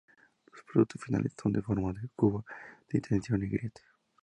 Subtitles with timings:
[0.51, 2.43] Los productos finales son de forma de cubo,
[2.89, 3.85] sin tensión y grietas.